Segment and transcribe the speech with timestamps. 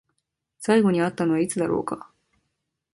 [0.57, 2.09] 最後に会ったのはいつだろうか？